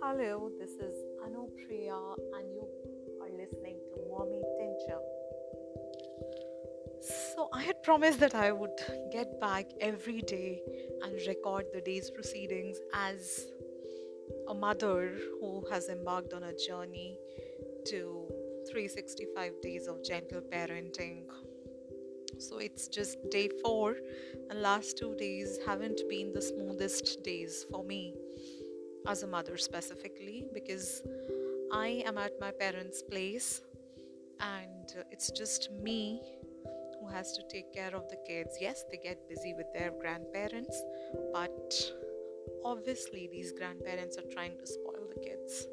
Hello, 0.00 0.50
this 0.58 0.70
is 0.70 0.96
Anupriya, 1.22 2.16
and 2.34 2.52
you 2.52 2.66
are 3.22 3.30
listening 3.30 3.78
to 3.90 4.00
Mommy 4.10 4.42
Tincture. 4.58 4.98
So, 7.36 7.48
I 7.52 7.62
had 7.62 7.80
promised 7.84 8.18
that 8.18 8.34
I 8.34 8.50
would 8.50 8.76
get 9.12 9.40
back 9.40 9.66
every 9.80 10.20
day 10.22 10.60
and 11.04 11.14
record 11.28 11.66
the 11.72 11.80
day's 11.80 12.10
proceedings 12.10 12.78
as 12.92 13.52
a 14.48 14.54
mother 14.54 15.14
who 15.40 15.64
has 15.70 15.88
embarked 15.88 16.32
on 16.32 16.42
a 16.42 16.56
journey 16.56 17.20
to 17.86 18.26
365 18.68 19.60
days 19.62 19.86
of 19.86 20.02
gentle 20.02 20.40
parenting. 20.40 21.26
So 22.38 22.58
it's 22.58 22.88
just 22.88 23.18
day 23.30 23.48
four, 23.64 23.96
and 24.48 24.62
last 24.62 24.96
two 24.96 25.14
days 25.16 25.58
haven't 25.66 26.02
been 26.08 26.32
the 26.32 26.42
smoothest 26.42 27.22
days 27.22 27.66
for 27.70 27.82
me 27.84 28.14
as 29.06 29.22
a 29.22 29.26
mother 29.26 29.56
specifically 29.56 30.46
because 30.52 31.02
I 31.72 32.02
am 32.06 32.18
at 32.18 32.32
my 32.40 32.50
parents' 32.50 33.02
place 33.02 33.62
and 34.40 34.94
it's 35.10 35.30
just 35.30 35.70
me 35.72 36.22
who 37.00 37.08
has 37.08 37.32
to 37.32 37.42
take 37.48 37.72
care 37.72 37.94
of 37.94 38.08
the 38.08 38.18
kids. 38.26 38.56
Yes, 38.60 38.84
they 38.90 38.98
get 38.98 39.28
busy 39.28 39.54
with 39.54 39.66
their 39.72 39.92
grandparents, 40.00 40.80
but 41.32 41.74
obviously, 42.64 43.28
these 43.32 43.52
grandparents 43.52 44.16
are 44.16 44.28
trying 44.32 44.56
to 44.58 44.66
spoil 44.66 45.08
the 45.14 45.20
kids. 45.20 45.66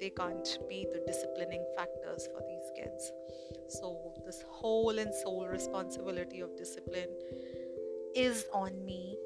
They 0.00 0.10
can't 0.10 0.58
be 0.68 0.86
the 0.92 1.00
disciplining 1.06 1.64
factors 1.76 2.28
for 2.32 2.40
these 2.48 2.70
kids. 2.76 3.12
So, 3.68 4.12
this 4.26 4.42
whole 4.48 4.98
and 4.98 5.14
sole 5.14 5.46
responsibility 5.46 6.40
of 6.40 6.56
discipline 6.56 7.08
is 8.14 8.46
on 8.52 8.84
me, 8.84 9.16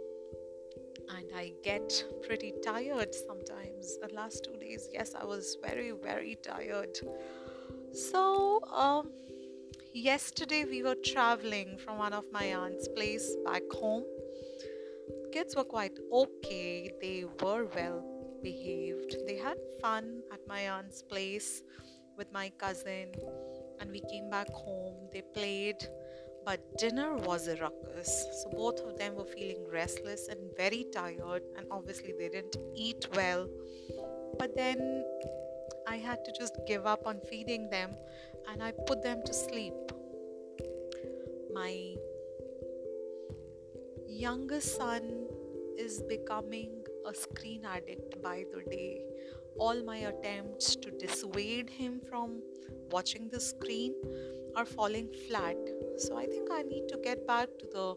and 1.17 1.27
I 1.35 1.53
get 1.63 2.05
pretty 2.27 2.55
tired 2.65 3.15
sometimes. 3.15 3.99
The 3.99 4.13
last 4.15 4.45
two 4.45 4.57
days, 4.59 4.89
yes, 4.93 5.15
I 5.15 5.25
was 5.25 5.57
very, 5.63 5.91
very 5.91 6.37
tired. 6.43 6.99
So, 7.93 8.61
um, 8.73 9.11
yesterday 9.93 10.65
we 10.65 10.83
were 10.83 10.97
traveling 10.97 11.79
from 11.79 11.99
one 11.99 12.13
of 12.13 12.25
my 12.33 12.55
aunt's 12.55 12.89
place 12.89 13.37
back 13.45 13.63
home. 13.73 14.05
Kids 15.33 15.57
were 15.57 15.65
quite 15.65 15.99
okay, 16.13 16.93
they 17.01 17.25
were 17.43 17.67
well 17.75 18.18
behaved. 18.43 19.17
They 19.27 19.37
had 19.37 19.59
fun 19.81 20.23
at 20.33 20.41
my 20.47 20.69
aunt's 20.71 21.03
place 21.03 21.63
with 22.17 22.33
my 22.33 22.51
cousin, 22.59 23.13
and 23.81 23.91
we 23.91 24.01
came 24.01 24.31
back 24.31 24.49
home. 24.51 25.09
They 25.13 25.23
played, 25.23 25.89
but 26.45 26.61
dinner 26.79 27.15
was 27.17 27.49
a 27.49 27.57
ruckus. 27.57 28.27
So 28.43 28.51
both 28.51 28.81
of 28.81 28.99
them 28.99 29.15
were 29.15 29.25
feeling 29.25 29.67
restless 29.71 30.29
and 30.29 30.39
very 30.57 30.87
tired, 30.93 31.43
and 31.57 31.67
obviously 31.71 32.15
they 32.19 32.29
didn't 32.29 32.57
eat 32.75 33.07
well. 33.15 33.49
But 34.39 34.57
then 34.57 35.05
I 35.89 35.97
had 35.97 36.25
to 36.27 36.33
just 36.39 36.55
give 36.67 36.87
up 36.87 37.07
on 37.07 37.21
feeding 37.31 37.71
them 37.71 37.95
and 38.47 38.63
I 38.63 38.73
put 38.87 39.03
them 39.03 39.23
to 39.25 39.33
sleep. 39.33 39.75
My 41.53 41.95
youngest 44.07 44.77
son 44.77 45.27
is 45.79 46.03
becoming 46.03 46.78
a 47.09 47.15
screen 47.15 47.65
addict 47.65 48.23
by 48.23 48.45
the 48.53 48.63
day. 48.71 49.01
All 49.59 49.83
my 49.83 49.99
attempts 50.11 50.77
to 50.77 50.91
dissuade 50.91 51.71
him 51.71 52.01
from 52.09 52.43
watching 52.91 53.29
the 53.31 53.41
screen 53.41 53.95
are 54.55 54.67
falling 54.67 55.09
flat. 55.27 55.57
So 55.97 56.19
I 56.19 56.27
think 56.27 56.51
I 56.53 56.63
need 56.63 56.87
to 56.89 56.99
get 56.99 57.27
back 57.27 57.49
to 57.61 57.67
the 57.73 57.97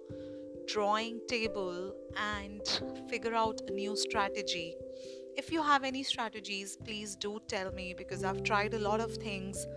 drawing 0.68 1.20
table 1.28 1.94
and 2.16 2.62
figure 3.10 3.36
out 3.36 3.60
a 3.68 3.72
new 3.72 3.98
strategy. 3.98 4.76
If 5.36 5.52
you 5.52 5.62
have 5.62 5.84
any 5.84 6.04
strategies, 6.04 6.78
please 6.78 7.16
do 7.16 7.40
tell 7.48 7.72
me 7.74 7.94
because 7.98 8.24
I've 8.24 8.44
tried 8.44 8.74
a 8.74 8.80
lot 8.80 9.02
of 9.02 9.16
things 9.18 9.68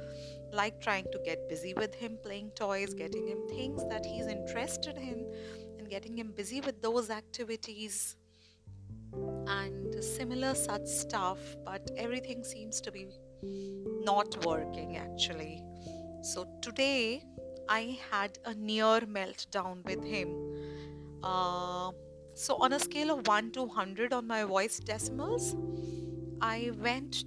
like 0.52 0.80
trying 0.80 1.06
to 1.10 1.18
get 1.24 1.48
busy 1.48 1.74
with 1.74 1.94
him 1.94 2.18
playing 2.22 2.50
toys, 2.54 2.94
getting 2.94 3.26
him 3.26 3.38
things 3.48 3.82
that 3.90 4.06
he's 4.06 4.26
interested 4.26 4.96
in, 4.96 5.26
and 5.78 5.88
getting 5.88 6.16
him 6.16 6.32
busy 6.36 6.60
with 6.60 6.80
those 6.80 7.10
activities 7.10 8.16
and 9.46 10.02
similar 10.02 10.54
such 10.54 10.86
stuff, 10.86 11.38
but 11.64 11.90
everything 11.96 12.44
seems 12.44 12.80
to 12.82 12.92
be 12.92 13.08
not 14.04 14.44
working 14.44 14.96
actually. 14.96 15.62
So 16.22 16.46
today 16.62 17.22
I 17.68 17.98
had 18.10 18.38
a 18.44 18.54
near 18.54 19.00
meltdown 19.00 19.84
with 19.84 20.04
him. 20.04 20.28
Uh, 21.22 21.92
so 22.34 22.56
on 22.56 22.72
a 22.72 22.80
scale 22.80 23.18
of 23.18 23.26
1 23.26 23.52
to 23.52 23.62
100 23.62 24.12
on 24.12 24.26
my 24.26 24.44
voice 24.44 24.78
decimals, 24.78 25.54
I 26.40 26.72
went 26.78 27.24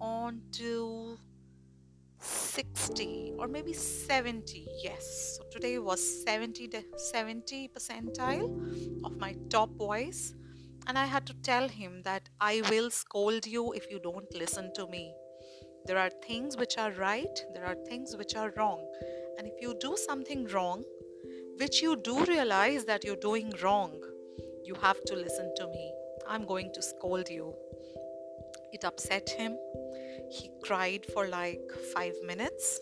on 0.00 0.42
to 0.52 1.18
60 2.20 3.34
or 3.38 3.48
maybe 3.48 3.72
70 3.72 4.66
yes 4.82 5.38
so 5.38 5.44
today 5.50 5.78
was 5.78 6.22
70 6.24 6.70
70 6.96 7.70
percentile 7.74 9.04
of 9.04 9.16
my 9.16 9.34
top 9.48 9.70
voice 9.76 10.34
and 10.90 10.98
I 10.98 11.06
had 11.06 11.24
to 11.26 11.34
tell 11.44 11.68
him 11.68 12.02
that 12.02 12.28
I 12.40 12.62
will 12.68 12.90
scold 12.90 13.46
you 13.46 13.72
if 13.74 13.88
you 13.88 14.00
don't 14.00 14.34
listen 14.34 14.72
to 14.74 14.88
me. 14.88 15.14
There 15.86 15.96
are 15.96 16.10
things 16.26 16.56
which 16.56 16.76
are 16.78 16.90
right, 16.90 17.38
there 17.54 17.64
are 17.64 17.76
things 17.88 18.16
which 18.16 18.34
are 18.34 18.52
wrong. 18.56 18.84
And 19.38 19.46
if 19.46 19.54
you 19.60 19.76
do 19.80 19.96
something 19.96 20.48
wrong, 20.48 20.82
which 21.60 21.80
you 21.80 21.94
do 21.94 22.24
realize 22.24 22.86
that 22.86 23.04
you're 23.04 23.22
doing 23.28 23.52
wrong, 23.62 24.02
you 24.64 24.74
have 24.82 25.00
to 25.04 25.14
listen 25.14 25.52
to 25.58 25.68
me. 25.68 25.92
I'm 26.28 26.44
going 26.44 26.72
to 26.74 26.82
scold 26.82 27.28
you. 27.28 27.54
It 28.72 28.84
upset 28.84 29.30
him. 29.30 29.56
He 30.28 30.50
cried 30.64 31.06
for 31.14 31.28
like 31.28 31.70
five 31.94 32.14
minutes. 32.26 32.80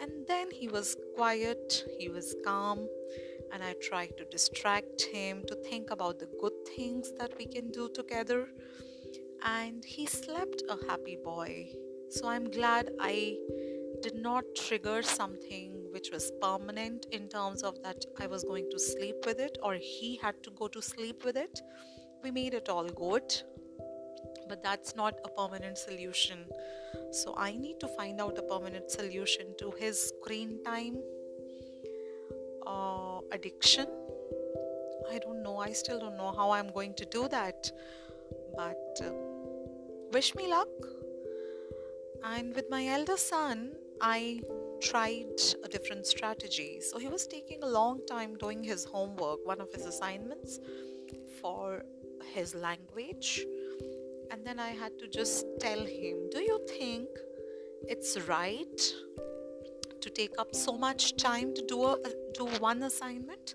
And 0.00 0.24
then 0.28 0.52
he 0.52 0.68
was 0.68 0.94
quiet, 1.16 1.84
he 1.98 2.08
was 2.08 2.36
calm, 2.44 2.86
and 3.52 3.62
I 3.62 3.74
try 3.82 4.06
to 4.06 4.24
distract 4.26 5.02
him 5.02 5.42
to 5.46 5.54
think 5.56 5.90
about 5.90 6.18
the 6.18 6.28
good 6.40 6.52
things 6.76 7.12
that 7.18 7.32
we 7.38 7.46
can 7.46 7.70
do 7.70 7.88
together. 7.94 8.48
And 9.44 9.84
he 9.84 10.06
slept 10.06 10.62
a 10.68 10.76
happy 10.88 11.18
boy. 11.22 11.68
So 12.10 12.28
I'm 12.28 12.50
glad 12.50 12.90
I 13.00 13.36
did 14.02 14.14
not 14.16 14.44
trigger 14.56 15.02
something 15.02 15.88
which 15.92 16.10
was 16.12 16.32
permanent 16.40 17.06
in 17.12 17.28
terms 17.28 17.62
of 17.62 17.82
that 17.82 18.04
I 18.20 18.26
was 18.26 18.44
going 18.44 18.68
to 18.70 18.78
sleep 18.78 19.16
with 19.26 19.40
it 19.40 19.58
or 19.62 19.74
he 19.74 20.18
had 20.22 20.42
to 20.44 20.50
go 20.50 20.68
to 20.68 20.80
sleep 20.80 21.24
with 21.24 21.36
it. 21.36 21.60
We 22.22 22.30
made 22.30 22.54
it 22.54 22.68
all 22.68 22.88
good, 22.88 23.34
but 24.48 24.62
that's 24.62 24.94
not 24.96 25.14
a 25.24 25.28
permanent 25.28 25.78
solution. 25.78 26.44
So 27.12 27.34
I 27.36 27.56
need 27.56 27.80
to 27.80 27.88
find 27.88 28.20
out 28.20 28.38
a 28.38 28.42
permanent 28.42 28.90
solution 28.90 29.54
to 29.58 29.72
his 29.78 30.08
screen 30.08 30.62
time 30.64 30.98
uh, 32.68 33.20
addiction. 33.32 33.86
I 35.10 35.18
don't 35.18 35.42
know. 35.42 35.56
I 35.58 35.72
still 35.72 35.98
don't 35.98 36.16
know 36.16 36.32
how 36.36 36.50
I'm 36.50 36.70
going 36.70 36.94
to 36.94 37.06
do 37.06 37.28
that. 37.28 37.70
But 38.56 39.00
uh, 39.02 39.12
wish 40.12 40.34
me 40.34 40.48
luck. 40.48 40.68
And 42.22 42.54
with 42.54 42.66
my 42.70 42.86
elder 42.86 43.16
son, 43.16 43.72
I 44.00 44.40
tried 44.82 45.40
a 45.64 45.68
different 45.68 46.06
strategy. 46.06 46.80
So 46.80 46.98
he 46.98 47.08
was 47.08 47.26
taking 47.26 47.62
a 47.62 47.68
long 47.68 48.00
time 48.06 48.36
doing 48.36 48.62
his 48.62 48.84
homework, 48.84 49.46
one 49.46 49.60
of 49.60 49.72
his 49.72 49.86
assignments 49.86 50.60
for 51.40 51.84
his 52.34 52.54
language. 52.54 53.44
And 54.30 54.46
then 54.46 54.58
I 54.58 54.70
had 54.70 54.98
to 54.98 55.08
just 55.08 55.46
tell 55.58 55.80
him, 55.80 56.28
Do 56.30 56.40
you 56.40 56.60
think 56.68 57.08
it's 57.86 58.18
right 58.28 58.80
to 60.00 60.10
take 60.10 60.32
up 60.38 60.54
so 60.54 60.76
much 60.76 61.16
time 61.16 61.54
to 61.54 61.62
do 61.66 61.84
a, 61.84 61.96
do 62.34 62.46
one 62.58 62.82
assignment. 62.82 63.54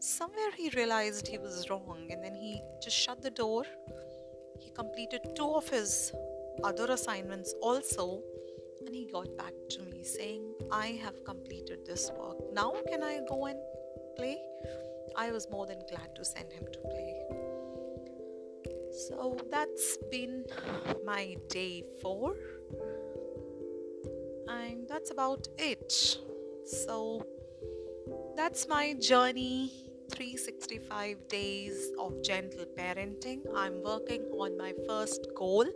Somewhere 0.00 0.50
he 0.56 0.70
realized 0.70 1.28
he 1.28 1.38
was 1.38 1.68
wrong 1.68 2.08
and 2.10 2.24
then 2.24 2.34
he 2.34 2.60
just 2.82 2.96
shut 2.96 3.22
the 3.22 3.30
door. 3.30 3.64
He 4.58 4.70
completed 4.70 5.20
two 5.36 5.50
of 5.54 5.68
his 5.68 6.12
other 6.64 6.86
assignments 6.92 7.54
also 7.62 8.22
and 8.80 8.94
he 8.94 9.06
got 9.06 9.36
back 9.36 9.52
to 9.70 9.82
me 9.82 10.02
saying 10.02 10.42
i 10.70 10.88
have 11.02 11.24
completed 11.24 11.84
this 11.86 12.10
work. 12.18 12.38
Now 12.52 12.74
can 12.88 13.02
i 13.02 13.20
go 13.28 13.46
and 13.46 13.58
play? 14.16 14.38
I 15.16 15.30
was 15.32 15.48
more 15.50 15.66
than 15.66 15.80
glad 15.90 16.14
to 16.16 16.24
send 16.24 16.52
him 16.52 16.64
to 16.72 16.78
play. 16.78 17.14
So 19.08 19.36
that's 19.50 19.98
been 20.10 20.44
my 21.04 21.36
day 21.48 21.84
4 22.02 22.34
and 24.48 24.88
that's 24.88 25.10
about 25.10 25.46
it. 25.58 25.92
So 26.64 27.26
that's 28.40 28.66
my 28.68 28.94
journey 28.94 29.70
365 30.12 31.28
days 31.28 31.90
of 31.98 32.22
gentle 32.22 32.64
parenting. 32.78 33.40
I'm 33.54 33.82
working 33.82 34.22
on 34.44 34.56
my 34.56 34.72
first 34.86 35.26
goal 35.36 35.66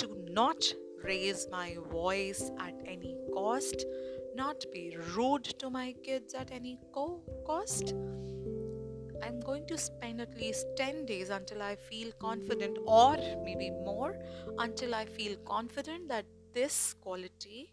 to 0.00 0.08
not 0.28 0.62
raise 1.02 1.46
my 1.50 1.76
voice 1.90 2.50
at 2.60 2.74
any 2.84 3.16
cost, 3.32 3.86
not 4.34 4.66
be 4.74 4.98
rude 5.16 5.44
to 5.60 5.70
my 5.70 5.94
kids 6.04 6.34
at 6.34 6.52
any 6.52 6.78
co- 6.92 7.22
cost. 7.46 7.94
I'm 9.22 9.40
going 9.40 9.66
to 9.68 9.78
spend 9.78 10.20
at 10.20 10.36
least 10.38 10.66
10 10.76 11.06
days 11.06 11.30
until 11.30 11.62
I 11.62 11.76
feel 11.76 12.12
confident, 12.20 12.76
or 12.84 13.16
maybe 13.42 13.70
more, 13.70 14.14
until 14.58 14.94
I 14.94 15.06
feel 15.06 15.38
confident 15.46 16.08
that 16.08 16.26
this 16.52 16.92
quality 16.92 17.72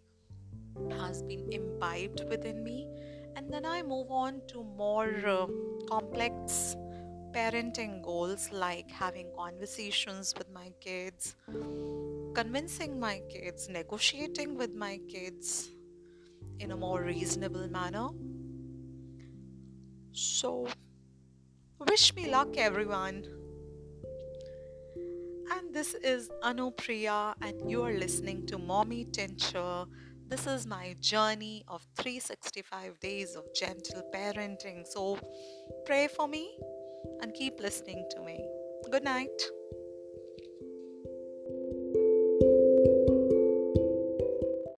has 0.92 1.22
been 1.24 1.52
imbibed 1.52 2.24
within 2.30 2.64
me. 2.64 2.88
And 3.36 3.52
then 3.52 3.66
I 3.66 3.82
move 3.82 4.12
on 4.12 4.42
to 4.50 4.64
more 4.64 5.14
uh, 5.26 5.48
complex 5.90 6.76
parenting 7.34 8.04
goals 8.04 8.50
like 8.52 8.90
having 8.92 9.32
conversations 9.36 10.34
with 10.38 10.50
my 10.52 10.72
kids, 10.80 11.36
convincing 12.36 13.00
my 13.00 13.22
kids, 13.30 13.68
negotiating 13.70 14.56
with 14.56 14.74
my 14.76 15.00
kids 15.10 15.70
in 16.60 16.72
a 16.72 16.78
more 16.78 17.02
reasonable 17.02 17.68
manner. 17.70 18.10
So, 20.12 20.68
wish 21.90 22.16
me 22.16 22.30
luck, 22.30 22.56
everyone. 22.58 23.26
And 25.52 25.74
this 25.74 25.96
is 25.96 26.30
Anupriya, 26.44 27.34
and 27.42 27.70
you 27.70 27.82
are 27.84 27.94
listening 27.94 28.46
to 28.48 28.58
Mommy 28.60 29.06
Tincture. 29.06 29.86
This 30.34 30.48
is 30.48 30.66
my 30.66 30.96
journey 31.00 31.64
of 31.68 31.86
365 31.96 33.00
days 33.00 33.36
of 33.36 33.44
gentle 33.54 34.02
parenting. 34.12 34.84
So, 34.84 35.20
pray 35.86 36.08
for 36.08 36.28
me 36.28 36.58
and 37.22 37.32
keep 37.36 37.60
listening 37.60 38.08
to 38.16 38.20
me. 38.20 38.44
Good 38.90 39.04
night. 39.04 39.30